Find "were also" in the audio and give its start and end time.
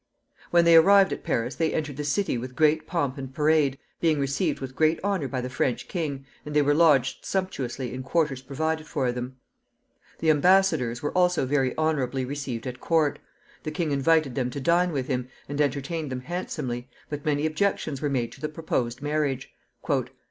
11.03-11.45